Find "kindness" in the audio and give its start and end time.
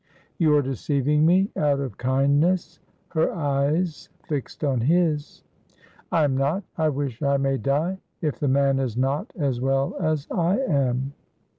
1.99-2.79